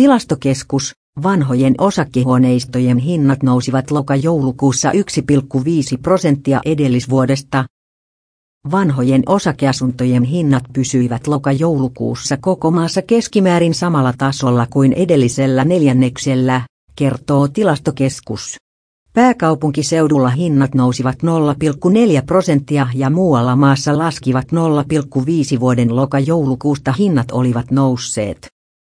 Tilastokeskus, 0.00 0.92
vanhojen 1.22 1.74
osakkehuoneistojen 1.78 2.98
hinnat 2.98 3.42
nousivat 3.42 3.90
loka-joulukuussa 3.90 4.90
1,5 4.90 5.98
prosenttia 6.02 6.60
edellisvuodesta. 6.64 7.64
Vanhojen 8.70 9.22
osakeasuntojen 9.26 10.22
hinnat 10.22 10.64
pysyivät 10.72 11.26
loka-joulukuussa 11.26 12.36
koko 12.36 12.70
maassa 12.70 13.02
keskimäärin 13.02 13.74
samalla 13.74 14.14
tasolla 14.18 14.66
kuin 14.70 14.92
edellisellä 14.92 15.64
neljänneksellä, 15.64 16.60
kertoo 16.96 17.48
tilastokeskus. 17.48 18.56
Pääkaupunkiseudulla 19.12 20.28
hinnat 20.28 20.74
nousivat 20.74 21.16
0,4 21.16 22.22
prosenttia 22.26 22.86
ja 22.94 23.10
muualla 23.10 23.56
maassa 23.56 23.98
laskivat 23.98 24.46
0,5 25.54 25.60
vuoden 25.60 25.96
loka-joulukuusta 25.96 26.92
hinnat 26.92 27.30
olivat 27.32 27.70
nousseet. 27.70 28.59